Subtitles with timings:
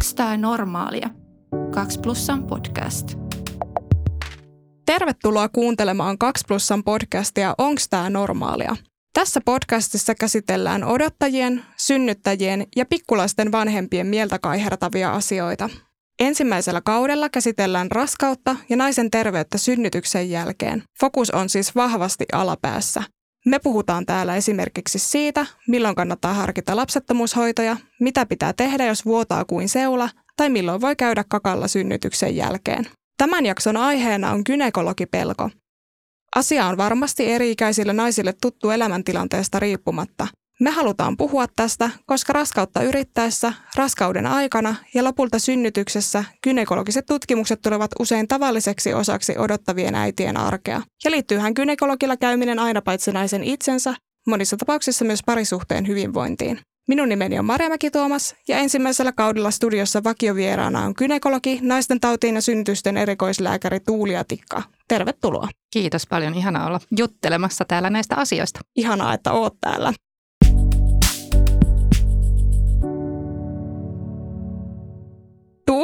[0.00, 1.10] Onks tää normaalia?
[1.74, 3.14] 2 plussan podcast.
[4.86, 8.76] Tervetuloa kuuntelemaan 2 plussan podcastia Onks tää normaalia?
[9.12, 15.70] Tässä podcastissa käsitellään odottajien, synnyttäjien ja pikkulaisten vanhempien mieltä kaihertavia asioita.
[16.20, 20.82] Ensimmäisellä kaudella käsitellään raskautta ja naisen terveyttä synnytyksen jälkeen.
[21.00, 23.02] Fokus on siis vahvasti alapäässä.
[23.46, 29.68] Me puhutaan täällä esimerkiksi siitä, milloin kannattaa harkita lapsettomuushoitoja, mitä pitää tehdä, jos vuotaa kuin
[29.68, 32.86] seula, tai milloin voi käydä kakalla synnytyksen jälkeen.
[33.18, 35.50] Tämän jakson aiheena on gynekologipelko.
[36.36, 40.28] Asia on varmasti eri-ikäisille naisille tuttu elämäntilanteesta riippumatta.
[40.60, 47.90] Me halutaan puhua tästä, koska raskautta yrittäessä, raskauden aikana ja lopulta synnytyksessä gynekologiset tutkimukset tulevat
[47.98, 50.82] usein tavalliseksi osaksi odottavien äitien arkea.
[51.04, 53.94] Ja liittyyhän gynekologilla käyminen aina paitsi naisen itsensä,
[54.26, 56.60] monissa tapauksissa myös parisuhteen hyvinvointiin.
[56.88, 62.40] Minun nimeni on Marja Mäki-Tuomas ja ensimmäisellä kaudella studiossa vakiovieraana on gynekologi, naisten tautiin ja
[62.40, 64.62] synnytysten erikoislääkäri Tuulia Tikka.
[64.88, 65.48] Tervetuloa.
[65.72, 66.34] Kiitos paljon.
[66.34, 68.60] Ihana olla juttelemassa täällä näistä asioista.
[68.76, 69.92] Ihanaa, että oot täällä.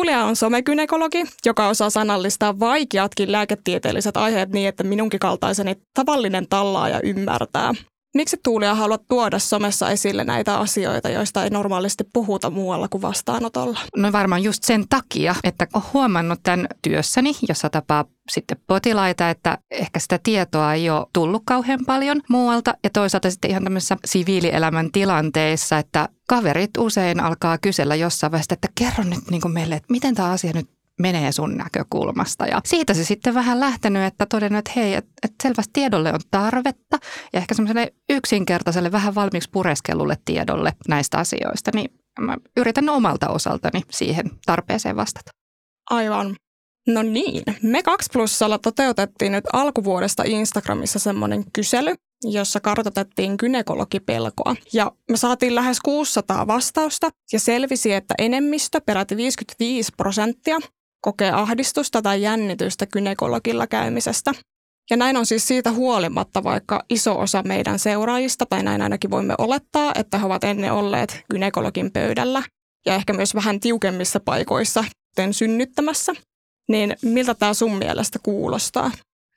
[0.06, 7.00] Tuulia on somekynekologi, joka osaa sanallistaa vaikeatkin lääketieteelliset aiheet niin, että minunkin kaltaiseni tavallinen tallaaja
[7.02, 7.74] ymmärtää.
[8.14, 13.78] Miksi Tuulia haluat tuoda somessa esille näitä asioita, joista ei normaalisti puhuta muualla kuin vastaanotolla?
[13.96, 19.58] No varmaan just sen takia, että olen huomannut tämän työssäni, jossa tapaa sitten potilaita, että
[19.70, 22.74] ehkä sitä tietoa ei ole tullut kauhean paljon muualta.
[22.84, 28.68] Ja toisaalta sitten ihan tämmöisissä siviilielämän tilanteissa, että kaverit usein alkaa kysellä jossain vaiheessa, että
[28.74, 30.68] kerro nyt niin kuin meille, että miten tämä asia nyt
[31.00, 32.46] menee sun näkökulmasta.
[32.46, 36.20] Ja siitä se sitten vähän lähtenyt, että todennut, että hei, että, että selvästi tiedolle on
[36.30, 36.98] tarvetta
[37.32, 43.82] ja ehkä semmoiselle yksinkertaiselle vähän valmiiksi pureskellulle tiedolle näistä asioista, niin mä yritän omalta osaltani
[43.90, 45.30] siihen tarpeeseen vastata.
[45.90, 46.36] Aivan.
[46.88, 54.56] No niin, me 2 plussalla toteutettiin nyt alkuvuodesta Instagramissa semmoinen kysely, jossa kartoitettiin gynekologipelkoa.
[54.72, 60.58] Ja me saatiin lähes 600 vastausta ja selvisi, että enemmistö, peräti 55 prosenttia,
[61.00, 64.32] kokee ahdistusta tai jännitystä gynekologilla käymisestä.
[64.90, 69.34] Ja näin on siis siitä huolimatta, vaikka iso osa meidän seuraajista, tai näin ainakin voimme
[69.38, 72.42] olettaa, että he ovat ennen olleet gynekologin pöydällä
[72.86, 74.84] ja ehkä myös vähän tiukemmissa paikoissa,
[75.16, 76.12] kuten synnyttämässä.
[76.68, 78.90] Niin miltä tämä sun mielestä kuulostaa?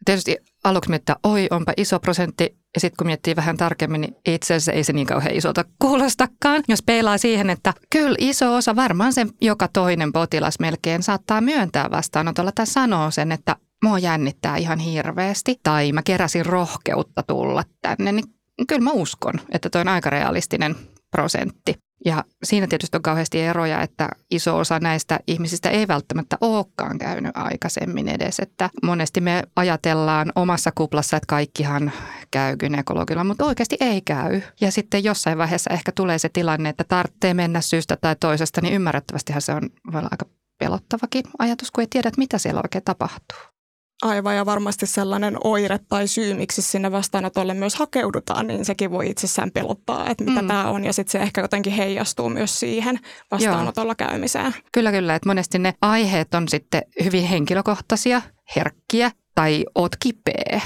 [0.06, 2.59] Tietysti aluksi miettii, että oi, onpa iso prosentti.
[2.76, 6.64] Ja sitten kun miettii vähän tarkemmin, niin itse asiassa ei se niin kauhean isolta kuulostakaan.
[6.68, 11.92] Jos peilaa siihen, että kyllä iso osa, varmaan se joka toinen potilas melkein saattaa myöntää
[11.92, 15.56] vastaanotolla tai sanoo sen, että mua jännittää ihan hirveästi.
[15.64, 18.26] Tai mä keräsin rohkeutta tulla tänne, niin
[18.68, 20.76] kyllä mä uskon, että toi on aika realistinen
[21.12, 21.76] prosentti.
[22.06, 27.38] Ja siinä tietysti on kauheasti eroja, että iso osa näistä ihmisistä ei välttämättä olekaan käynyt
[27.38, 28.40] aikaisemmin edes.
[28.40, 31.92] Että monesti me ajatellaan omassa kuplassa, että kaikkihan
[32.32, 34.42] käy gynekologilla, mutta oikeasti ei käy.
[34.62, 38.74] Ja sitten jossain vaiheessa ehkä tulee se tilanne, että tarvitsee mennä syystä tai toisesta, niin
[38.74, 40.26] ymmärrettävästihan se on voi olla aika
[40.60, 43.38] pelottavakin ajatus, kun ei tiedä, mitä siellä oikein tapahtuu.
[44.02, 49.10] Aivan ja varmasti sellainen oire tai syy, miksi sinne vastaanotolle myös hakeudutaan, niin sekin voi
[49.10, 50.48] itsessään pelottaa, että mitä mm.
[50.48, 50.86] tämä on.
[50.86, 53.00] Ja sitten se ehkä jotenkin heijastuu myös siihen
[53.32, 54.08] vastaanotolla Joo.
[54.10, 54.54] käymiseen.
[54.72, 55.16] Kyllä, kyllä.
[55.16, 58.22] Että monesti ne aiheet on sitten hyvin henkilökohtaisia,
[58.56, 60.62] herkkiä tai oot kipeä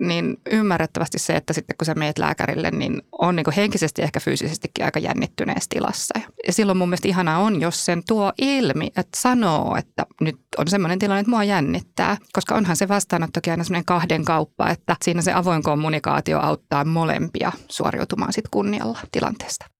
[0.00, 4.84] niin ymmärrettävästi se, että sitten kun sä meet lääkärille, niin on niin henkisesti ehkä fyysisestikin
[4.84, 6.20] aika jännittyneessä tilassa.
[6.46, 10.68] Ja silloin mun mielestä ihanaa on, jos sen tuo ilmi, että sanoo, että nyt on
[10.68, 12.16] semmoinen tilanne, että mua jännittää.
[12.32, 17.52] Koska onhan se vastaanottokin aina semmoinen kahden kauppa, että siinä se avoin kommunikaatio auttaa molempia
[17.68, 19.77] suoriutumaan sitten kunnialla tilanteesta.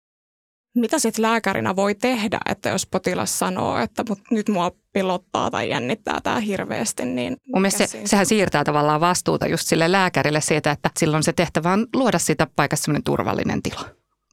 [0.75, 5.69] Mitä sitten lääkärinä voi tehdä, että jos potilas sanoo, että mut nyt mua pilottaa tai
[5.69, 7.37] jännittää tämä hirveästi, niin...
[7.53, 11.73] Mun mielestä se, sehän siirtää tavallaan vastuuta just sille lääkärille siitä, että silloin se tehtävä
[11.73, 13.85] on luoda siitä paikasta sellainen turvallinen tila.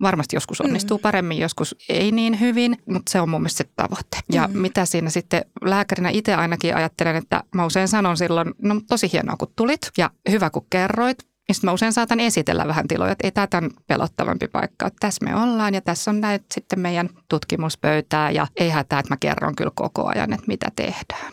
[0.02, 1.02] Varmasti joskus onnistuu mm.
[1.02, 4.19] paremmin, joskus ei niin hyvin, mutta se on mun mielestä se tavoite.
[4.32, 4.58] Ja mm.
[4.58, 9.37] mitä siinä sitten lääkärinä itse ainakin ajattelen, että mä usein sanon silloin, no tosi hienoa
[9.37, 13.26] kun tulit ja hyvä kun kerroit, ja sitten mä usein saatan esitellä vähän tiloja, että
[13.26, 14.87] ei tämä tämän pelottavampi paikka.
[14.87, 19.12] Että tässä me ollaan ja tässä on näitä sitten meidän tutkimuspöytää ja ei hätää, että
[19.12, 21.32] mä kerron kyllä koko ajan, että mitä tehdään.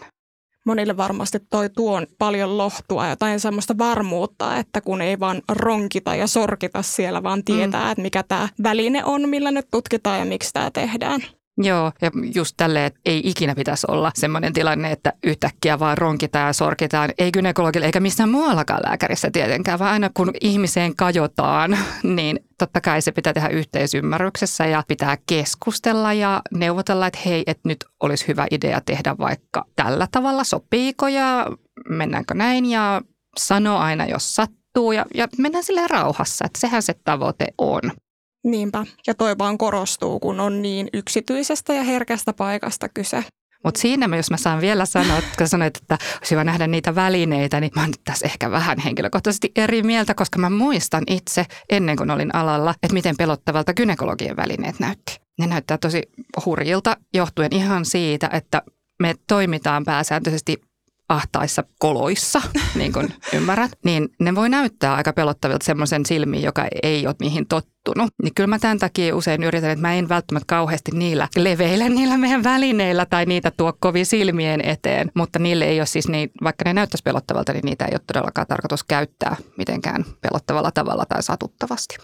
[0.65, 6.27] Monille varmasti toi tuon paljon lohtua, jotain semmoista varmuutta, että kun ei vaan ronkita ja
[6.27, 7.92] sorkita siellä, vaan tietää, mm.
[7.92, 11.21] että mikä tämä väline on, millä nyt tutkitaan ja miksi tämä tehdään.
[11.57, 16.47] Joo, ja just tälleen, että ei ikinä pitäisi olla semmoinen tilanne, että yhtäkkiä vaan ronkitaan
[16.47, 17.09] ja sorkitaan.
[17.17, 23.01] Ei gynekologille eikä missään muuallakaan lääkärissä tietenkään, vaan aina kun ihmiseen kajotaan, niin totta kai
[23.01, 28.47] se pitää tehdä yhteisymmärryksessä ja pitää keskustella ja neuvotella, että hei, että nyt olisi hyvä
[28.51, 31.47] idea tehdä vaikka tällä tavalla, sopiiko ja
[31.89, 33.01] mennäänkö näin ja
[33.38, 37.81] sano aina, jos sattuu ja, ja mennään silleen rauhassa, että sehän se tavoite on.
[38.44, 43.24] Niinpä, ja toi vaan korostuu, kun on niin yksityisestä ja herkästä paikasta kyse.
[43.63, 47.60] Mutta siinä, jos mä saan vielä sanoa, että sanoit, että olisi hyvä nähdä niitä välineitä,
[47.60, 52.12] niin mä oon tässä ehkä vähän henkilökohtaisesti eri mieltä, koska mä muistan itse ennen kuin
[52.12, 55.19] olin alalla, että miten pelottavalta gynekologien välineet näytti.
[55.39, 56.01] Ne näyttää tosi
[56.46, 58.62] hurjilta johtuen ihan siitä, että
[59.01, 60.62] me toimitaan pääsääntöisesti
[61.09, 62.41] ahtaissa koloissa,
[62.75, 67.47] niin kuin ymmärrät, niin ne voi näyttää aika pelottavilta semmoisen silmiin, joka ei ole niihin
[67.47, 68.13] tottunut.
[68.23, 72.17] Niin kyllä mä tämän takia usein yritän, että mä en välttämättä kauheasti niillä leveillä niillä
[72.17, 76.63] meidän välineillä tai niitä tuo kovin silmien eteen, mutta niille ei ole siis niin, vaikka
[76.65, 81.97] ne näyttäisi pelottavalta, niin niitä ei ole todellakaan tarkoitus käyttää mitenkään pelottavalla tavalla tai satuttavasti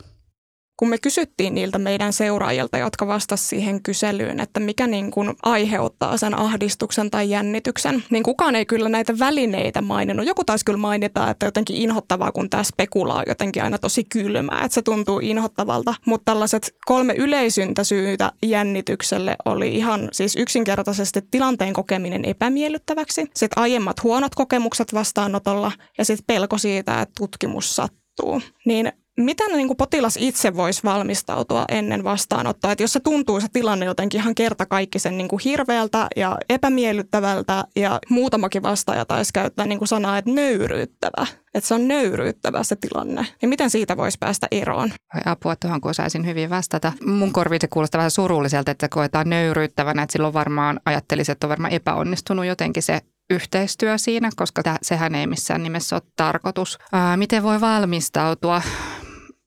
[0.79, 6.17] kun me kysyttiin niiltä meidän seuraajilta, jotka vastasivat siihen kyselyyn, että mikä niin kuin aiheuttaa
[6.17, 10.27] sen ahdistuksen tai jännityksen, niin kukaan ei kyllä näitä välineitä maininnut.
[10.27, 14.61] Joku taisi kyllä mainita, että jotenkin inhottavaa, kun tämä spekula on jotenkin aina tosi kylmää,
[14.65, 15.93] että se tuntuu inhottavalta.
[16.05, 24.03] Mutta tällaiset kolme yleisyntä syytä jännitykselle oli ihan siis yksinkertaisesti tilanteen kokeminen epämiellyttäväksi, sitten aiemmat
[24.03, 28.41] huonot kokemukset vastaanotolla ja sitten pelko siitä, että tutkimus sattuu.
[28.65, 28.91] Niin
[29.25, 32.71] miten niin kuin potilas itse voisi valmistautua ennen vastaanottoa?
[32.71, 37.99] Että jos se tuntuu se tilanne jotenkin ihan kertakaikkisen niin kuin hirveältä ja epämiellyttävältä ja
[38.09, 41.27] muutamakin vastaaja taisi käyttää niin kuin sanaa, että nöyryyttävä.
[41.53, 43.25] Että se on nöyryyttävä se tilanne.
[43.41, 44.91] Ja miten siitä voisi päästä eroon?
[45.25, 46.91] Apua tuohon, kun osaisin hyvin vastata.
[47.05, 50.03] Mun korviin se kuulostaa vähän surulliselta, että koetaan nöyryyttävänä.
[50.03, 55.27] Että silloin varmaan ajattelisin, että on varmaan epäonnistunut jotenkin se yhteistyö siinä, koska sehän ei
[55.27, 56.77] missään nimessä ole tarkoitus.
[56.91, 58.61] Ää, miten voi valmistautua?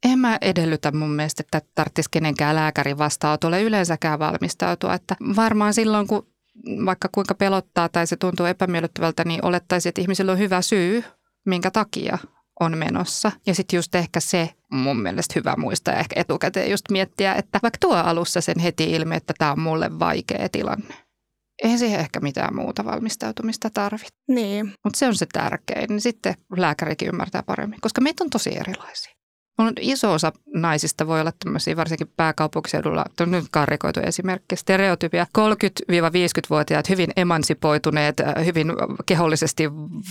[0.05, 4.95] En mä edellytä mun mielestä, että tarvitsisi kenenkään lääkärin vastaanotolle yleensäkään valmistautua.
[4.95, 6.27] Että varmaan silloin, kun
[6.85, 11.05] vaikka kuinka pelottaa tai se tuntuu epämiellyttävältä, niin olettaisiin, että ihmisillä on hyvä syy,
[11.47, 12.19] minkä takia
[12.61, 13.33] on menossa.
[13.47, 17.79] Ja sitten just ehkä se mun mielestä hyvä muistaa ehkä etukäteen just miettiä, että vaikka
[17.81, 20.95] tuo alussa sen heti ilmi, että tämä on mulle vaikea tilanne.
[21.63, 24.15] Ei siihen ehkä mitään muuta valmistautumista tarvitse.
[24.29, 24.75] Niin.
[24.85, 25.87] Mutta se on se tärkein.
[25.89, 29.22] Niin sitten lääkärikin ymmärtää paremmin, koska meitä on tosi erilaisia.
[29.59, 35.27] On iso osa naisista voi olla tämmöisiä, varsinkin pääkaupunkiseudulla, nyt karrikoitu esimerkki, stereotypia.
[35.39, 38.73] 30-50-vuotiaat, hyvin emansipoituneet, äh, hyvin
[39.07, 39.65] kehollisesti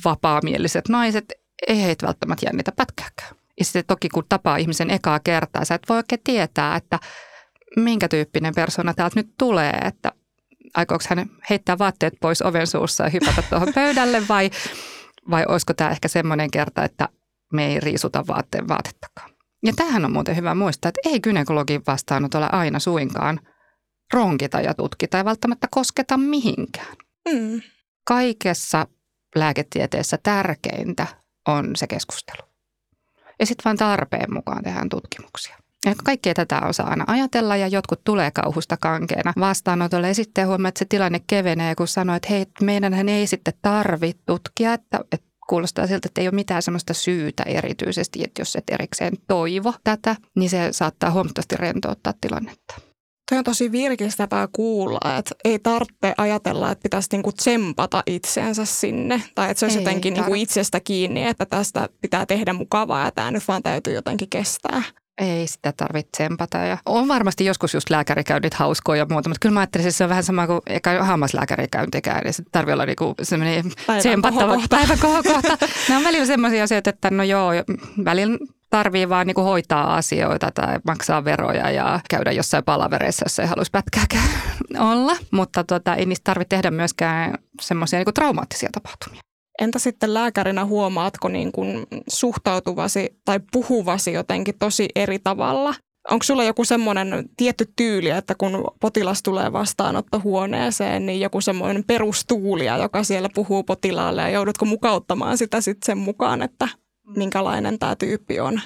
[0.05, 1.33] vapaamieliset naiset,
[1.67, 3.35] ei heitä välttämättä jännitä pätkääkään.
[3.59, 6.99] Ja sitten toki kun tapaa ihmisen ekaa kertaa, sä et voi oikein tietää, että
[7.75, 10.11] minkä tyyppinen persona täältä nyt tulee, että
[10.73, 14.49] aikooko hän heittää vaatteet pois oven suussa ja hypätä tuohon pöydälle vai,
[15.29, 17.09] vai olisiko tämä ehkä semmoinen kerta, että
[17.53, 19.31] me ei riisuta vaatteen vaatettakaan.
[19.63, 23.40] Ja tähän on muuten hyvä muistaa, että ei gynekologin vastaanotolla aina suinkaan
[24.13, 26.96] ronkita ja tutkita ja välttämättä kosketa mihinkään.
[27.34, 27.62] Mm.
[28.04, 28.88] Kaikessa
[29.36, 31.08] lääketieteessä tärkeintä
[31.48, 32.48] on se keskustelu.
[33.40, 35.58] Ja sitten vain tarpeen mukaan tehdään tutkimuksia.
[35.86, 40.69] Ja kaikkea tätä osaa aina ajatella ja jotkut tulee kauhusta kankeena vastaanotolle ja sitten huomaa,
[40.69, 45.31] että se tilanne kevenee, kun sanoo, että hei, meidän ei sitten tarvitse tutkia, että, että
[45.51, 50.15] kuulostaa siltä, että ei ole mitään sellaista syytä erityisesti, että jos et erikseen toivo tätä,
[50.36, 52.75] niin se saattaa huomattavasti rentouttaa tilannetta.
[53.29, 59.22] Tuo on tosi virkistävää kuulla, että ei tarvitse ajatella, että pitäisi niinku tsempata itseensä sinne.
[59.36, 63.12] Tai että se olisi ei jotenkin niinku itsestä kiinni, että tästä pitää tehdä mukavaa ja
[63.12, 64.84] tämä nyt vaan täytyy jotenkin kestää.
[65.18, 66.58] Ei sitä tarvitse tsempata.
[66.58, 70.03] Ja on varmasti joskus just lääkärikäynnit hauskoja ja muuta, mutta kyllä mä ajattelisin, että se
[70.03, 72.22] on vähän sama kuin eikä hammaslääkärikäyntikään.
[72.24, 75.58] Niin se tarvitsee olla niinku semmoinen tsempattava päiväkohokohta.
[75.89, 77.51] Nämä on välillä semmoisia asioita, että no joo,
[78.06, 78.38] välillä
[78.70, 83.72] tarvii vaan niinku hoitaa asioita tai maksaa veroja ja käydä jossain palavereissa, jos ei haluaisi
[83.72, 84.30] pätkääkään
[84.91, 85.18] olla.
[85.32, 89.22] Mutta tota, ei niistä tarvitse tehdä myöskään semmoisia niinku traumaattisia tapahtumia.
[89.62, 95.74] Entä sitten lääkärinä huomaatko niin kuin suhtautuvasi tai puhuvasi jotenkin tosi eri tavalla?
[96.10, 102.77] Onko sulla joku semmoinen tietty tyyli, että kun potilas tulee vastaanottohuoneeseen, niin joku semmoinen perustuulia,
[102.77, 106.68] joka siellä puhuu potilaalle ja joudutko mukauttamaan sitä sitten sen mukaan, että
[107.15, 108.62] minkälainen tämä tyyppi on?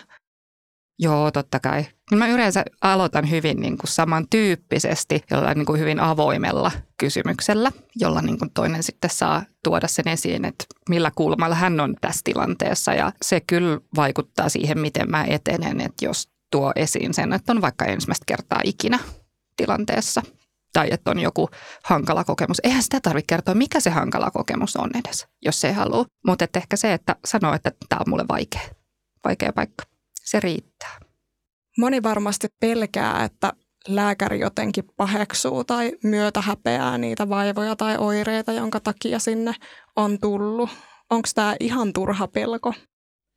[0.99, 1.85] Joo, totta kai.
[2.11, 8.39] Mä yleensä aloitan hyvin niin kuin samantyyppisesti, jollain niin kuin hyvin avoimella kysymyksellä, jolla niin
[8.39, 12.93] kuin toinen sitten saa tuoda sen esiin, että millä kulmalla hän on tässä tilanteessa.
[12.93, 17.61] Ja se kyllä vaikuttaa siihen, miten mä etenen, että jos tuo esiin sen, että on
[17.61, 18.99] vaikka ensimmäistä kertaa ikinä
[19.57, 20.21] tilanteessa.
[20.73, 21.49] tai että on joku
[21.83, 22.57] hankala kokemus.
[22.63, 26.05] Eihän sitä tarvitse kertoa, mikä se hankala kokemus on edes, jos ei halua.
[26.27, 28.61] Mutta ehkä se, että sanoo, että tämä on mulle vaikea,
[29.23, 29.83] vaikea paikka,
[30.25, 30.99] se riittää.
[31.77, 33.53] Moni varmasti pelkää, että
[33.87, 39.53] lääkäri jotenkin paheksuu tai myötä häpeää niitä vaivoja tai oireita, jonka takia sinne
[39.95, 40.69] on tullut.
[41.09, 42.73] Onko tämä ihan turha pelko?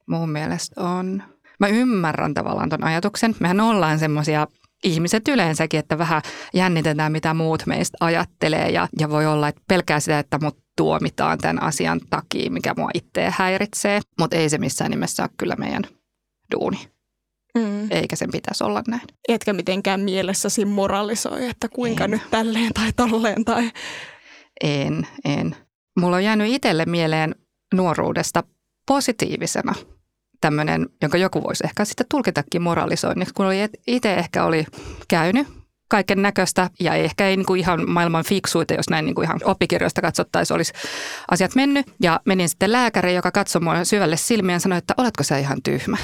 [0.08, 1.22] Mun mielestä on.
[1.60, 3.34] Mä ymmärrän tavallaan ton ajatuksen.
[3.40, 4.46] Mehän ollaan semmoisia
[4.84, 6.22] ihmiset yleensäkin, että vähän
[6.54, 11.38] jännitetään, mitä muut meistä ajattelee ja, ja voi olla, että pelkää sitä, että mut tuomitaan
[11.38, 15.82] tämän asian takia, mikä mua itseä häiritsee, mutta ei se missään nimessä ole kyllä meidän
[16.52, 16.88] duuni.
[17.54, 17.90] Mm.
[17.90, 19.02] Eikä sen pitäisi olla näin.
[19.28, 22.10] Etkä mitenkään mielessäsi moralisoi, että kuinka en.
[22.10, 23.70] nyt tälleen tai tolleen tai...
[24.64, 25.56] En, en.
[26.00, 27.34] Mulla on jäänyt itselle mieleen
[27.74, 28.42] nuoruudesta
[28.86, 29.74] positiivisena
[30.40, 34.66] tämmöinen, jonka joku voisi ehkä sitten tulkitakin moralisoinniksi, kun oli itse ehkä oli
[35.08, 35.46] käynyt
[35.88, 39.40] kaiken näköistä ja ehkä ei niin kuin ihan maailman fiksuita, jos näin niin kuin ihan
[39.44, 40.72] oppikirjoista katsottaisiin, olisi
[41.30, 41.86] asiat mennyt.
[42.02, 45.62] Ja menin sitten lääkäriin, joka katsoi mua syvälle silmiä ja sanoi, että oletko sä ihan
[45.62, 45.96] tyhmä?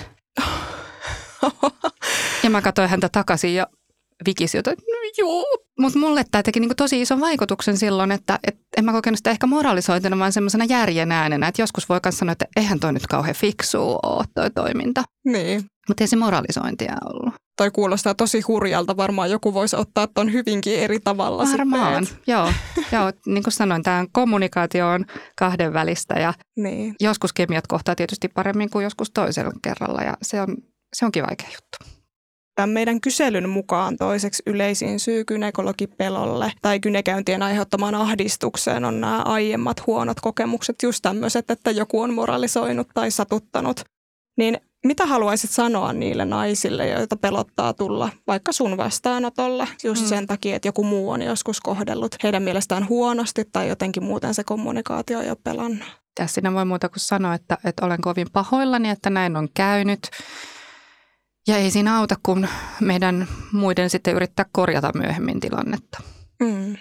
[2.42, 3.66] Ja mä katsoin häntä takaisin ja
[4.26, 5.44] vikisi että no joo.
[5.78, 9.30] Mutta mulle tämä teki niinku tosi ison vaikutuksen silloin, että et en mä kokenut sitä
[9.30, 11.48] ehkä moralisoitina, vaan semmoisena järjen äänenä.
[11.48, 15.02] Että joskus voi myös sanoa, että eihän toi nyt kauhean fiksua ole toi toiminta.
[15.24, 15.64] Niin.
[15.88, 17.33] Mutta ei se moralisointia ollut.
[17.56, 18.96] Toi kuulostaa tosi hurjalta.
[18.96, 22.22] Varmaan joku voisi ottaa ton hyvinkin eri tavalla Varmaan, sitten.
[22.26, 22.52] joo.
[22.92, 23.12] joo.
[23.26, 25.04] Niin kuin sanoin, tämä kommunikaatio on
[25.38, 26.94] kahden välistä ja niin.
[27.00, 30.56] joskus kemiat kohtaa tietysti paremmin kuin joskus toisella kerralla ja se on,
[30.96, 31.94] se onkin vaikea juttu.
[32.54, 39.86] Tämän meidän kyselyn mukaan toiseksi yleisin syy gynekologipelolle tai gynekäyntien aiheuttamaan ahdistukseen on nämä aiemmat
[39.86, 43.80] huonot kokemukset, just tämmöiset, että joku on moralisoinut tai satuttanut.
[44.38, 50.08] Niin mitä haluaisit sanoa niille naisille, joita pelottaa tulla vaikka sun vastaanotolle just mm.
[50.08, 54.44] sen takia, että joku muu on joskus kohdellut heidän mielestään huonosti tai jotenkin muuten se
[54.44, 55.88] kommunikaatio ei ole pelannut?
[56.14, 60.10] Tässä sinä voi muuta kuin sanoa, että, että olen kovin pahoillani, että näin on käynyt.
[61.48, 62.48] Ja ei siinä auta, kun
[62.80, 66.02] meidän muiden sitten yrittää korjata myöhemmin tilannetta.
[66.42, 66.76] Mm.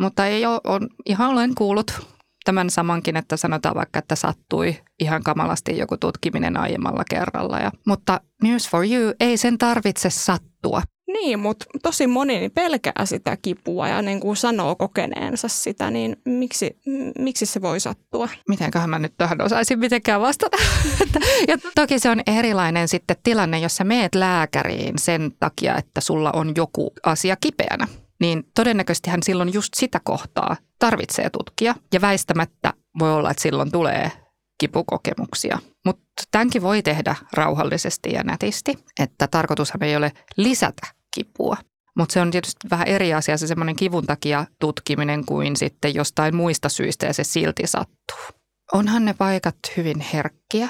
[0.00, 2.06] Mutta ei ole, on, ihan olen kuullut
[2.44, 7.58] tämän samankin, että sanotaan vaikka, että sattui ihan kamalasti joku tutkiminen aiemmalla kerralla.
[7.58, 10.82] Ja, mutta news for you, ei sen tarvitse sattua.
[11.12, 16.16] Niin, mutta tosi moni niin pelkää sitä kipua ja niin kuin sanoo kokeneensa sitä, niin
[16.24, 16.80] miksi,
[17.18, 18.28] miksi se voi sattua?
[18.48, 20.56] Mitenköhän mä nyt tähän osaisin mitenkään vastata?
[21.48, 26.30] ja toki se on erilainen sitten tilanne, jos sä meet lääkäriin sen takia, että sulla
[26.32, 27.86] on joku asia kipeänä.
[28.22, 33.72] Niin todennäköisesti hän silloin just sitä kohtaa tarvitsee tutkia ja väistämättä voi olla, että silloin
[33.72, 34.12] tulee
[34.58, 35.58] kipukokemuksia.
[35.86, 41.56] Mutta tämänkin voi tehdä rauhallisesti ja nätisti, että tarkoitushan ei ole lisätä kipua.
[41.96, 46.36] Mutta se on tietysti vähän eri asia se semmoinen kivun takia tutkiminen kuin sitten jostain
[46.36, 48.40] muista syistä ja se silti sattuu.
[48.72, 50.68] Onhan ne paikat hyvin herkkiä,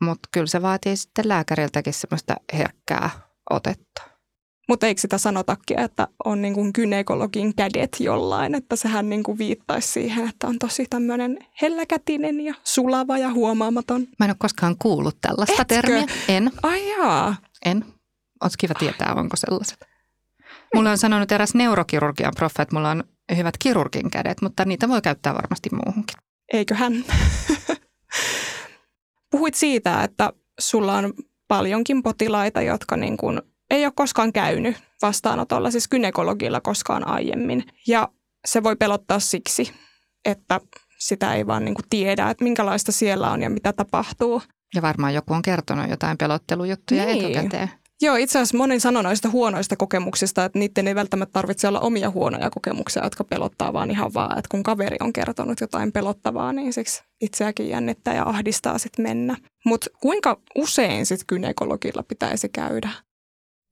[0.00, 3.10] mutta kyllä se vaatii sitten lääkäriltäkin semmoista herkkää
[3.50, 4.11] otetta.
[4.68, 9.38] Mutta eikö sitä sanotakin, että on niin kuin gynekologin kädet jollain, että sehän niin kuin
[9.38, 14.00] viittaisi siihen, että on tosi tämmöinen helläkätinen ja sulava ja huomaamaton.
[14.00, 15.74] Mä en ole koskaan kuullut tällaista Etkö?
[15.74, 16.06] termiä.
[16.28, 16.50] En.
[16.62, 17.36] Ai jaa.
[17.64, 17.84] En.
[18.42, 19.78] Olisi kiva tietää, onko sellaiset.
[20.74, 23.04] Mulla on sanonut eräs neurokirurgian profa, että mulla on
[23.36, 26.16] hyvät kirurgin kädet, mutta niitä voi käyttää varmasti muuhunkin.
[26.52, 27.04] Eiköhän.
[29.30, 31.12] Puhuit siitä, että sulla on
[31.48, 33.42] paljonkin potilaita, jotka niin kuin
[33.72, 37.64] ei ole koskaan käynyt vastaanotolla, siis gynekologilla koskaan aiemmin.
[37.86, 38.08] Ja
[38.44, 39.72] se voi pelottaa siksi,
[40.24, 40.60] että
[40.98, 44.42] sitä ei vaan niin kuin tiedä, että minkälaista siellä on ja mitä tapahtuu.
[44.74, 47.24] Ja varmaan joku on kertonut jotain pelottelujuttuja niin.
[47.24, 47.70] etukäteen.
[48.02, 52.10] Joo, itse asiassa moni sanoo noista huonoista kokemuksista, että niiden ei välttämättä tarvitse olla omia
[52.10, 56.72] huonoja kokemuksia, jotka pelottaa, vaan ihan vaan, että kun kaveri on kertonut jotain pelottavaa, niin
[56.72, 59.36] siksi itseäkin jännittää ja ahdistaa sitten mennä.
[59.64, 62.90] Mutta kuinka usein sitten gynekologilla pitäisi käydä?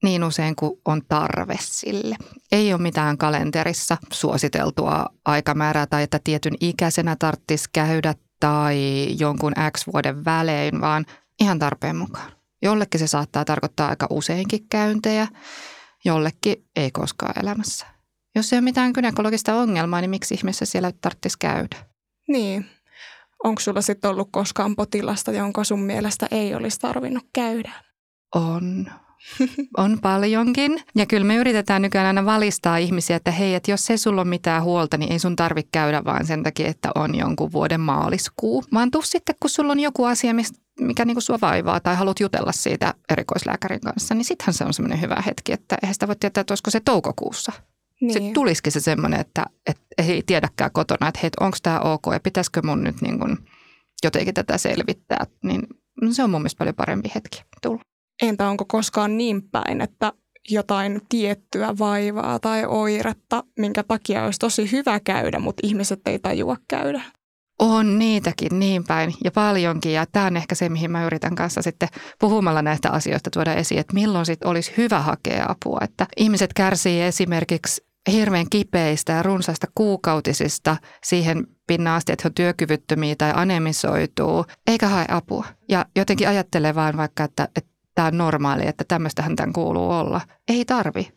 [0.03, 2.15] Niin usein kuin on tarve sille.
[2.51, 9.87] Ei ole mitään kalenterissa suositeltua aikamäärää tai että tietyn ikäisenä tarvitsisi käydä tai jonkun X
[9.93, 11.05] vuoden välein, vaan
[11.39, 12.31] ihan tarpeen mukaan.
[12.61, 15.27] Jollekin se saattaa tarkoittaa aika useinkin käyntejä,
[16.05, 17.87] jollekin ei koskaan elämässä.
[18.35, 21.75] Jos ei ole mitään gynekologista ongelmaa, niin miksi ihmeessä siellä tarvitsisi käydä?
[22.27, 22.65] Niin.
[23.43, 27.71] Onko sulla sitten ollut koskaan potilasta, jonka sun mielestä ei olisi tarvinnut käydä?
[28.35, 28.91] On.
[29.77, 30.83] On paljonkin.
[30.95, 34.29] Ja kyllä me yritetään nykyään aina valistaa ihmisiä, että hei, että jos ei sulla ole
[34.29, 38.63] mitään huolta, niin ei sun tarvitse käydä vaan sen takia, että on jonkun vuoden maaliskuu.
[38.73, 40.33] Vaan tuu sitten, kun sulla on joku asia,
[40.79, 45.01] mikä niinku sua vaivaa tai haluat jutella siitä erikoislääkärin kanssa, niin sittenhän se on semmoinen
[45.01, 47.51] hyvä hetki, että eihän sitä voi tietää, että olisiko se toukokuussa.
[48.01, 48.13] Niin.
[48.13, 52.19] Sitten tulisikin se semmoinen, että, että ei tiedäkään kotona, että hei, onko tämä ok ja
[52.19, 53.37] pitäisikö mun nyt niin kuin
[54.03, 55.25] jotenkin tätä selvittää.
[55.43, 55.67] Niin
[56.11, 57.81] se on mun mielestä paljon parempi hetki tulla.
[58.21, 60.13] Entä onko koskaan niin päin, että
[60.49, 66.57] jotain tiettyä vaivaa tai oiretta, minkä takia olisi tosi hyvä käydä, mutta ihmiset ei tajua
[66.67, 67.01] käydä?
[67.59, 71.61] On niitäkin niin päin ja paljonkin ja tämä on ehkä se, mihin mä yritän kanssa
[71.61, 71.89] sitten
[72.19, 75.77] puhumalla näistä asioista tuoda esiin, että milloin sitten olisi hyvä hakea apua.
[75.81, 82.33] Että ihmiset kärsii esimerkiksi hirveän kipeistä ja runsaista kuukautisista siihen pinnan asti, että he on
[82.33, 85.45] työkyvyttömiä tai anemisoituu, eikä hae apua.
[85.69, 90.21] Ja jotenkin ajattelee vaan vaikka, että, että tämä on normaali, että tämmöistähän tämän kuuluu olla.
[90.47, 91.11] Ei tarvi.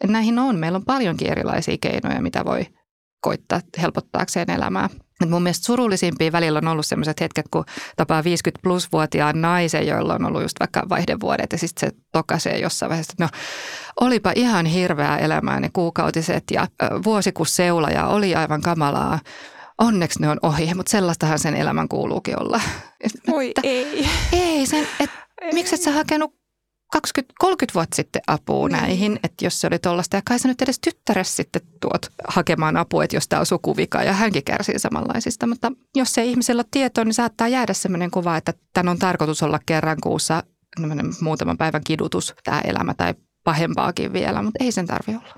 [0.00, 2.66] Et näihin on, meillä on paljonkin erilaisia keinoja, mitä voi
[3.20, 4.88] koittaa helpottaakseen elämää.
[5.20, 7.64] Et mun mielestä surullisimpia välillä on ollut sellaiset hetket, kun
[7.96, 12.58] tapaa 50 plus vuotiaan naisen, joilla on ollut just vaikka vaihdevuodet ja sitten se tokaisee
[12.58, 13.28] jossain vaiheessa, että no
[14.00, 16.66] olipa ihan hirveää elämää ne kuukautiset ja
[17.04, 19.18] vuosikusseula ja oli aivan kamalaa.
[19.78, 22.60] Onneksi ne on ohi, mutta sellaistahan sen elämän kuuluukin olla.
[23.30, 24.08] Voi ei.
[24.32, 25.10] Ei, sen, et,
[25.52, 26.34] miksi et sä hakenut
[26.96, 26.98] 20-30
[27.74, 28.80] vuotta sitten apua niin.
[28.80, 30.16] näihin, että jos se oli tuollaista.
[30.16, 34.02] Ja kai sä nyt edes tyttäres sitten tuot hakemaan apua, että jos tämä on sukuvika
[34.02, 35.46] ja hänkin kärsii samanlaisista.
[35.46, 39.42] Mutta jos se ihmisellä on tietoa, niin saattaa jäädä sellainen kuva, että tämän on tarkoitus
[39.42, 40.42] olla kerran kuussa
[41.20, 45.34] muutaman päivän kidutus tämä elämä tai pahempaakin vielä, mutta ei sen tarvi olla.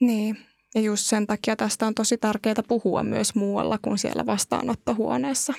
[0.00, 0.38] Niin,
[0.74, 5.52] ja just sen takia tästä on tosi tärkeää puhua myös muualla kuin siellä vastaanottohuoneessa.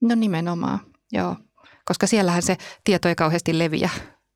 [0.00, 0.78] No nimenomaan,
[1.12, 1.36] joo.
[1.84, 3.90] Koska siellähän se tieto ei kauheasti leviä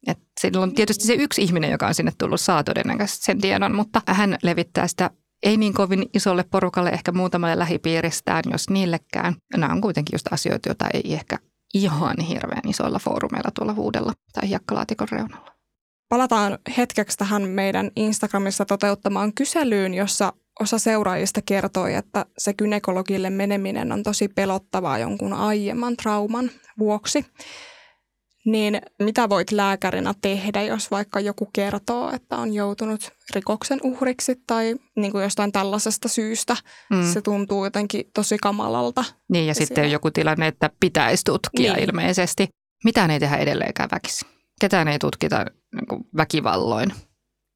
[0.06, 4.02] et silloin tietysti se yksi ihminen, joka on sinne tullut, saa todennäköisesti sen tiedon, mutta
[4.06, 5.10] hän levittää sitä
[5.42, 9.34] ei niin kovin isolle porukalle, ehkä muutamalle lähipiiristään, jos niillekään.
[9.56, 11.38] Nämä on kuitenkin just asioita, joita ei ehkä
[11.74, 15.54] ihan hirveän isoilla foorumeilla tuolla huudella tai hiekkalaatikon reunalla.
[16.08, 23.92] Palataan hetkeksi tähän meidän Instagramissa toteuttamaan kyselyyn, jossa osa seuraajista kertoi, että se kynekologille meneminen
[23.92, 27.26] on tosi pelottavaa jonkun aiemman trauman vuoksi
[28.44, 34.74] niin mitä voit lääkärinä tehdä, jos vaikka joku kertoo, että on joutunut rikoksen uhriksi tai
[34.96, 36.56] niin kuin jostain tällaisesta syystä.
[36.90, 37.12] Mm.
[37.12, 39.04] Se tuntuu jotenkin tosi kamalalta.
[39.28, 41.88] Niin ja, ja sitten on joku tilanne, että pitäisi tutkia niin.
[41.88, 42.48] ilmeisesti.
[42.84, 44.28] Mitään ei tehdä edelleenkään väkisin.
[44.60, 46.92] Ketään ei tutkita niin väkivalloin,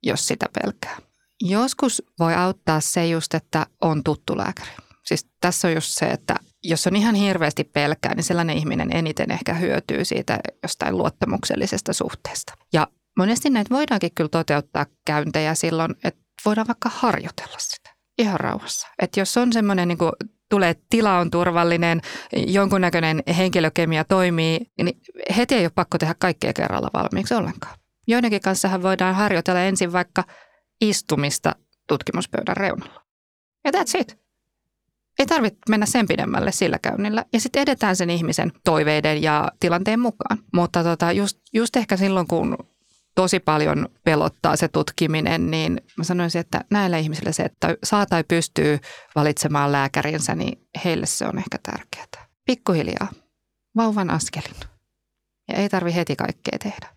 [0.03, 1.08] jos sitä pelkää.
[1.41, 4.71] Joskus voi auttaa se just, että on tuttu lääkäri.
[5.05, 9.31] Siis tässä on just se, että jos on ihan hirveästi pelkää, niin sellainen ihminen eniten
[9.31, 12.55] ehkä hyötyy siitä jostain luottamuksellisesta suhteesta.
[12.73, 12.87] Ja
[13.19, 18.89] monesti näitä voidaankin kyllä toteuttaa käyntejä silloin, että voidaan vaikka harjoitella sitä ihan rauhassa.
[19.03, 20.13] Että jos on semmoinen niin kuin
[20.51, 22.01] tulee, tila on turvallinen,
[22.47, 25.01] jonkunnäköinen henkilökemia toimii, niin
[25.37, 27.79] heti ei ole pakko tehdä kaikkea kerralla valmiiksi ollenkaan.
[28.07, 30.25] Joidenkin kanssahan voidaan harjoitella ensin vaikka
[30.81, 31.55] istumista
[31.89, 33.03] tutkimuspöydän reunalla.
[33.65, 34.19] Ja that's it.
[35.19, 37.25] Ei tarvitse mennä sen pidemmälle sillä käynnillä.
[37.33, 40.39] Ja sitten edetään sen ihmisen toiveiden ja tilanteen mukaan.
[40.53, 42.57] Mutta tota, just, just ehkä silloin, kun
[43.15, 48.25] tosi paljon pelottaa se tutkiminen, niin mä sanoisin, että näillä ihmisillä se, että saa tai
[48.25, 48.79] pystyy
[49.15, 52.29] valitsemaan lääkärinsä, niin heille se on ehkä tärkeää.
[52.45, 53.09] Pikkuhiljaa,
[53.77, 54.61] vauvan askelin.
[55.49, 56.89] Ja ei tarvi heti kaikkea tehdä.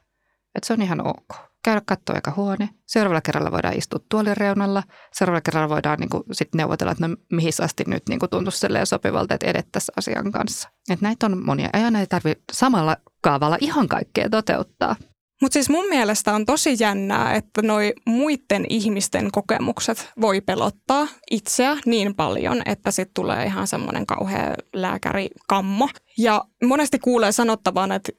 [0.55, 2.69] Et se on ihan ok käydä katsoa eka huone.
[2.86, 4.84] Seuraavalla kerralla voidaan istua tuolin reunalla.
[5.13, 8.67] Seuraavalla kerralla voidaan niin kuin, sit neuvotella, että no, mihin asti nyt niin kuin tuntuisi
[8.84, 10.69] sopivalta, että edettäisiin asian kanssa.
[10.89, 11.69] Et näitä on monia.
[11.74, 14.95] Ei aina tarvitse samalla kaavalla ihan kaikkea toteuttaa.
[15.41, 21.77] Mutta siis mun mielestä on tosi jännää, että noi muiden ihmisten kokemukset voi pelottaa itseä
[21.86, 25.89] niin paljon, että sitten tulee ihan semmoinen kauhea lääkärikammo.
[26.17, 28.12] Ja monesti kuulee sanottavan, että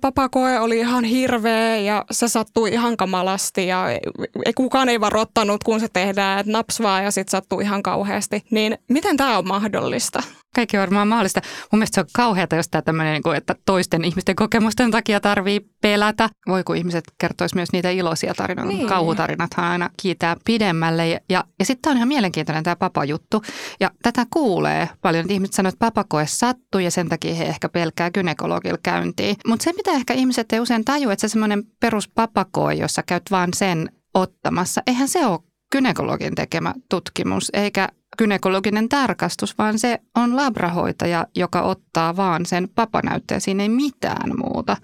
[0.00, 5.80] papakoe oli ihan hirveä ja se sattui ihan kamalasti ja ei, kukaan ei varoittanut, kun
[5.80, 8.44] se tehdään, että naps vaan ja sitten sattuu ihan kauheasti.
[8.50, 10.22] Niin miten tämä on mahdollista?
[10.58, 11.40] Kaikki on varmaan mahdollista.
[11.72, 15.60] Mun mielestä se on kauheata, jos tämä tämmöinen, niin että toisten ihmisten kokemusten takia tarvii
[15.80, 16.28] pelätä.
[16.48, 18.72] Voi kun ihmiset kertoisi myös niitä iloisia tarinoita.
[18.72, 18.88] Niin.
[18.88, 21.08] Kauhutarinathan aina kiitää pidemmälle.
[21.08, 23.42] Ja, ja, ja sitten on ihan mielenkiintoinen tämä papajuttu.
[23.80, 27.68] Ja tätä kuulee paljon, että ihmiset sanoo, että papakoe sattuu ja sen takia he ehkä
[27.68, 29.36] pelkää gynekologilla käyntiin.
[29.46, 33.50] Mutta se, mitä ehkä ihmiset ei usein tajua, että se semmoinen peruspapakoi, jossa käyt vaan
[33.54, 35.40] sen ottamassa, eihän se ole
[35.72, 37.88] gynekologin tekemä tutkimus, eikä
[38.18, 43.40] gynekologinen tarkastus, vaan se on labrahoitaja, joka ottaa vaan sen papanäytteen.
[43.40, 44.76] Siinä ei mitään muuta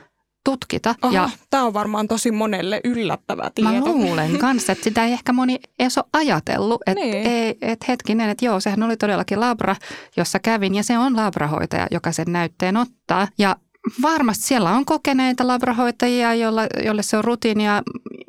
[0.45, 0.95] tutkita.
[1.03, 3.71] Oho, ja tämä on varmaan tosi monelle yllättävä tieto.
[3.71, 6.83] Mä luulen kanssa, että sitä ei ehkä moni edes ole ajatellut.
[6.87, 7.27] Että niin.
[7.27, 9.77] ei, et hetkinen, että joo, sehän oli todellakin labra,
[10.17, 13.29] jossa kävin ja se on labrahoitaja, joka sen näytteen ottaa.
[13.39, 13.57] Ja
[14.03, 17.83] varmasti siellä on kokeneita labrahoitajia, jolla, jolle se on rutiinia,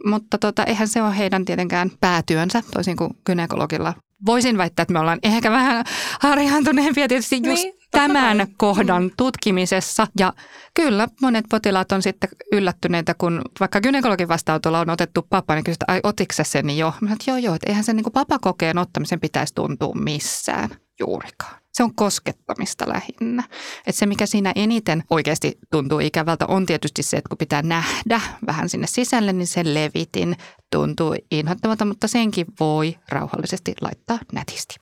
[0.06, 3.94] mutta tota, eihän se ole heidän tietenkään päätyönsä, toisin kuin gynekologilla.
[4.26, 5.86] Voisin väittää, että me ollaan ehkä vähän
[6.20, 8.48] harjaantuneempia tietysti just niin, tämän kai.
[8.58, 9.12] kohdan mm.
[9.18, 10.08] tutkimisessa.
[10.20, 10.34] Ja
[10.74, 15.94] kyllä monet potilaat on sitten yllättyneitä, kun vaikka gynekologin vastaanotolla on otettu papa, niin kysytään,
[15.94, 16.94] ai otiko se sen jo?
[17.02, 21.65] Mä että joo joo, että eihän se niin papakokeen ottamisen pitäisi tuntua missään juurikaan.
[21.76, 23.44] Se on koskettamista lähinnä.
[23.88, 28.22] Et se, mikä siinä eniten oikeasti tuntuu ikävältä, on tietysti se, että kun pitää nähdä
[28.48, 30.36] vähän sinne sisälle, niin sen levitin
[30.72, 34.76] tuntuu inhottavalta, mutta senkin voi rauhallisesti laittaa nätisti.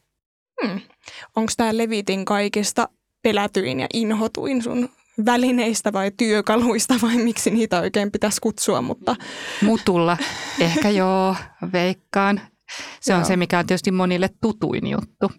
[0.64, 0.82] Hmm.
[1.36, 2.90] Onko tämä levitin kaikista
[3.24, 4.90] pelätyin ja inhotuin sun
[5.26, 9.16] välineistä vai työkaluista vai miksi niitä oikein pitäisi kutsua, mutta...
[9.62, 10.18] Mutulla.
[10.60, 11.36] Ehkä joo,
[11.74, 12.42] veikkaan.
[13.02, 13.20] Se Joo.
[13.20, 15.32] on se, mikä on tietysti monille tutuin juttu.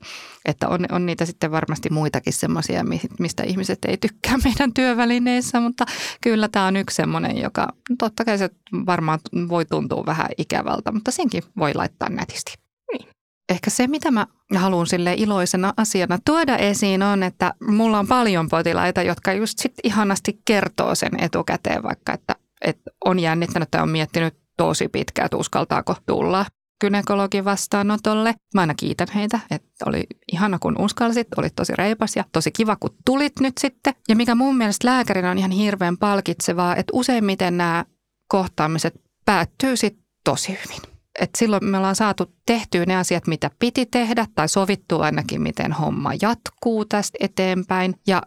[0.44, 2.84] Että on, on niitä sitten varmasti muitakin semmoisia,
[3.18, 5.84] mistä ihmiset ei tykkää meidän työvälineissä, mutta
[6.20, 7.68] kyllä tämä on yksi semmoinen, joka
[7.98, 8.50] totta kai se
[8.86, 9.18] varmaan
[9.48, 12.54] voi tuntua vähän ikävältä, mutta senkin voi laittaa nätisti.
[12.92, 13.08] Niin.
[13.48, 18.48] Ehkä se, mitä mä haluan sille iloisena asiana tuoda esiin on, että mulla on paljon
[18.48, 23.88] potilaita, jotka just sit ihanasti kertoo sen etukäteen, vaikka että, että on jännittänyt tai on
[23.88, 26.46] miettinyt tosi pitkään, että uskaltaako tulla
[26.84, 28.34] gynekologin vastaanotolle.
[28.54, 32.76] Mä aina kiitän heitä, että oli ihana kun uskalsit, oli tosi reipas ja tosi kiva
[32.76, 33.94] kun tulit nyt sitten.
[34.08, 37.84] Ja mikä mun mielestä lääkärinä on ihan hirveän palkitsevaa, että useimmiten nämä
[38.28, 38.94] kohtaamiset
[39.24, 40.94] päättyy sitten tosi hyvin.
[41.20, 45.72] Et silloin me ollaan saatu tehtyä ne asiat, mitä piti tehdä, tai sovittu ainakin, miten
[45.72, 47.94] homma jatkuu tästä eteenpäin.
[48.06, 48.22] Ja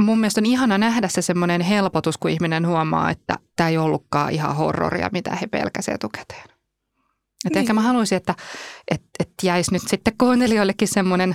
[0.00, 4.32] mun mielestä on ihana nähdä se semmoinen helpotus, kun ihminen huomaa, että tämä ei ollutkaan
[4.32, 6.57] ihan horroria, mitä he pelkäsivät etukäteen.
[7.44, 7.58] Et niin.
[7.58, 8.34] Ehkä mä haluaisin, että
[8.90, 11.34] et, et jäisi nyt sitten kuuntelijoillekin semmoinen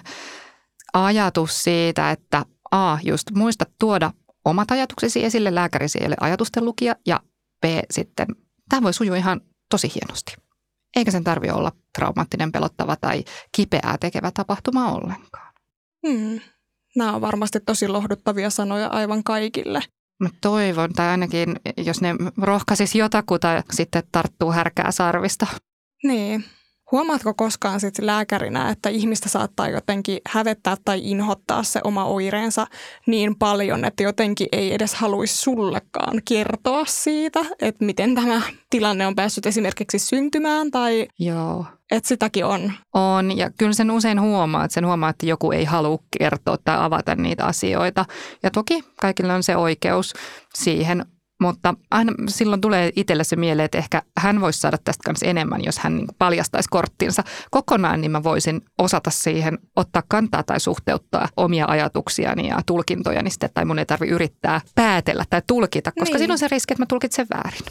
[0.93, 4.11] ajatus siitä, että A, just muista tuoda
[4.45, 7.19] omat ajatuksesi esille, lääkärisi ei ole ajatusten lukija, ja
[7.61, 8.27] B, sitten
[8.69, 10.33] tämä voi sujua ihan tosi hienosti.
[10.95, 15.53] Eikä sen tarvi olla traumaattinen, pelottava tai kipeää tekevä tapahtuma ollenkaan.
[16.07, 16.39] Hmm.
[16.95, 19.81] Nämä on varmasti tosi lohduttavia sanoja aivan kaikille.
[20.19, 25.47] Mä toivon, tai ainakin jos ne rohkaisis jotakuta sitten tarttuu härkää sarvista.
[26.03, 26.43] Niin.
[26.91, 32.67] Huomaatko koskaan sit lääkärinä, että ihmistä saattaa jotenkin hävettää tai inhottaa se oma oireensa
[33.07, 39.15] niin paljon, että jotenkin ei edes haluaisi sullekaan kertoa siitä, että miten tämä tilanne on
[39.15, 41.65] päässyt esimerkiksi syntymään tai Joo.
[41.91, 42.73] että sitäkin on.
[42.93, 46.77] On ja kyllä sen usein huomaa, että sen huomaa, että joku ei halua kertoa tai
[46.79, 48.05] avata niitä asioita.
[48.43, 50.13] Ja toki kaikilla on se oikeus
[50.55, 51.05] siihen
[51.43, 55.63] mutta aina silloin tulee itselle se mieleen, että ehkä hän voisi saada tästä kanssa enemmän,
[55.63, 61.29] jos hän niin paljastaisi korttinsa kokonaan, niin mä voisin osata siihen ottaa kantaa tai suhteuttaa
[61.37, 66.19] omia ajatuksiani ja tulkintojani sitten, tai mun ei tarvitse yrittää päätellä tai tulkita, koska niin.
[66.19, 67.61] siinä on se riski, että mä tulkitsen väärin.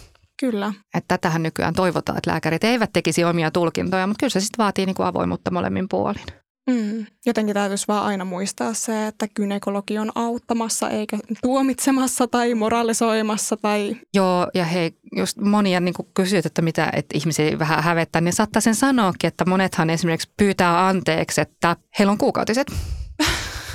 [0.41, 0.73] Kyllä.
[0.95, 4.87] Että tätähän nykyään toivotaan, että lääkärit eivät tekisi omia tulkintoja, mutta kyllä se sitten vaatii
[4.87, 6.42] niin kuin avoimuutta molemmin puolin.
[6.71, 7.07] Mm.
[7.27, 13.57] Jotenkin täytyisi vaan aina muistaa se, että kynekologi on auttamassa eikä tuomitsemassa tai moralisoimassa.
[13.57, 13.97] Tai...
[14.15, 18.61] Joo, ja hei, just monia niin kysyt, että mitä että ihmisiä vähän hävettää, niin saattaa
[18.61, 22.73] sen sanoakin, että monethan esimerkiksi pyytää anteeksi, että heillä on kuukautiset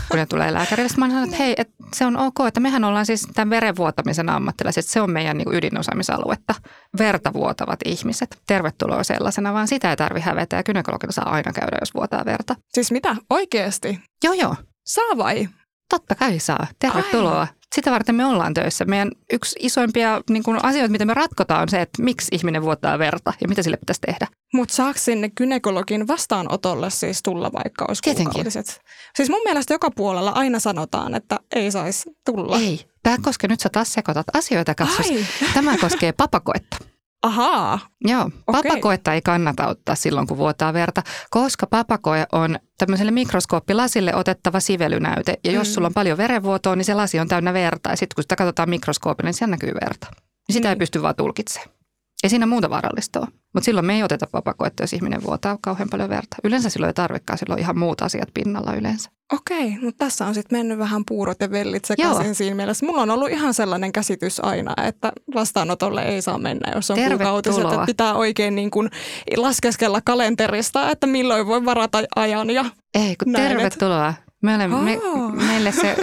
[0.10, 0.90] kun ne tulee lääkärille.
[0.90, 4.30] Sitten mä sanon, että hei, että se on ok, että mehän ollaan siis tämän verenvuotamisen
[4.30, 4.86] ammattilaiset.
[4.86, 6.56] Se on meidän niin ydinosaamisaluetta.
[6.98, 8.42] Verta vuotavat ihmiset.
[8.48, 12.56] Tervetuloa sellaisena, vaan sitä ei tarvi hävetä ja gynekologilla saa aina käydä, jos vuotaa verta.
[12.74, 13.16] Siis mitä?
[13.30, 14.00] Oikeasti?
[14.24, 14.56] Joo, joo.
[14.86, 15.48] Saa vai?
[15.90, 16.68] Totta kai saa.
[16.80, 17.42] Tervetuloa.
[17.42, 17.48] Ai.
[17.76, 18.86] Sitä varten me ollaan töissä.
[18.86, 23.00] Meidän yksi isoimpia niin kuin asioita, mitä me ratkotaan, on se, että miksi ihminen vuottaa
[23.00, 24.28] verta ja mitä sille pitäisi tehdä.
[24.54, 28.82] Mutta saako sinne gynekologin vastaanotolle siis tulla vaikka olisi kuukaudiset?
[29.16, 32.58] Siis mun mielestä joka puolella aina sanotaan, että ei saisi tulla.
[32.60, 32.86] Ei.
[33.04, 35.08] Tämä koskee, nyt sä taas sekoitat asioita, katsos.
[35.54, 36.78] Tämä koskee papakoetta.
[37.24, 37.80] Ahaa.
[38.02, 38.62] Joo, okay.
[38.64, 45.40] papakoetta ei kannata ottaa silloin, kun vuotaa verta, koska papakoe on tämmöiselle mikroskooppilasille otettava sivelynäyte.
[45.44, 45.72] Ja jos mm.
[45.72, 47.90] sulla on paljon verenvuotoa, niin se lasi on täynnä verta.
[47.90, 50.08] Ja sitten kun sitä katsotaan mikroskoopilla, niin siellä näkyy verta.
[50.50, 50.70] Sitä niin.
[50.70, 51.77] ei pysty vaan tulkitsemaan.
[52.24, 53.28] Ei siinä muuta vaarallista ole.
[53.54, 56.38] Mutta silloin me ei oteta papakoetta, jos ihminen vuotaa kauhean paljon verta.
[56.44, 59.10] Yleensä silloin ei tarvikaan, silloin ihan muut asiat pinnalla yleensä.
[59.34, 62.34] Okei, mutta tässä on sitten mennyt vähän puurot ja vellit sekaisin Joo.
[62.34, 62.86] siinä mielessä.
[62.86, 67.64] Mulla on ollut ihan sellainen käsitys aina, että vastaanotolle ei saa mennä, jos on kuukautiset.
[67.64, 68.90] Että pitää oikein niin kuin
[69.38, 74.14] laskeskella kalenterista, että milloin voi varata ajan ja Ei, kun näin, tervetuloa.
[74.48, 75.00] Me olemme, me,
[75.48, 75.96] meille se,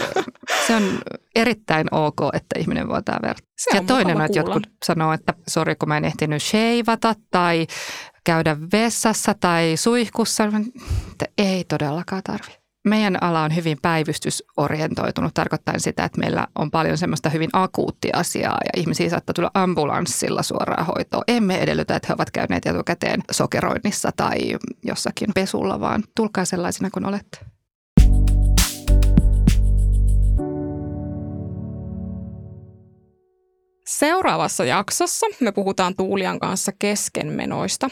[0.66, 0.82] se on
[1.34, 3.42] erittäin ok, että ihminen vuotaa verta.
[3.56, 7.66] Se ja toinen on, että jotkut sanoo, että sori kun mä en ehtinyt sheivata tai
[8.24, 10.44] käydä vessassa tai suihkussa.
[11.12, 12.52] Että ei todellakaan tarvi.
[12.84, 18.58] meidän ala on hyvin päivystysorientoitunut, tarkoittaen sitä, että meillä on paljon semmoista hyvin akuuttia asiaa
[18.64, 21.24] ja ihmisiä saattaa tulla ambulanssilla suoraan hoitoon.
[21.28, 24.38] Emme edellytä, että he ovat käyneet etukäteen sokeroinnissa tai
[24.82, 27.53] jossakin pesulla, vaan tulkaa sellaisina kuin olette.
[33.98, 37.90] Seuraavassa jaksossa me puhutaan Tuulian kanssa keskenmenoista.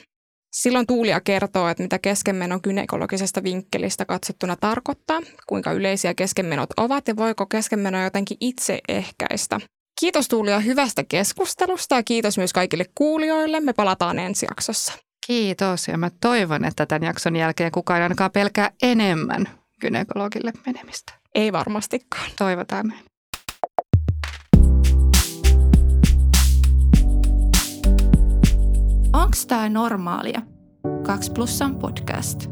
[0.52, 7.16] Silloin Tuulia kertoo, että mitä keskenmenon kynekologisesta vinkkelistä katsottuna tarkoittaa, kuinka yleisiä keskenmenot ovat ja
[7.16, 9.60] voiko keskenmeno jotenkin itse ehkäistä.
[10.00, 13.60] Kiitos Tuulia hyvästä keskustelusta ja kiitos myös kaikille kuulijoille.
[13.60, 14.92] Me palataan ensi jaksossa.
[15.26, 19.48] Kiitos ja mä toivon, että tämän jakson jälkeen kukaan ainakaan pelkää enemmän
[19.80, 21.12] gynekologille menemistä.
[21.34, 22.30] Ei varmastikaan.
[22.38, 23.11] Toivotaan näin.
[29.12, 30.42] Onks tää normaalia?
[31.06, 32.51] 2 plussan podcast.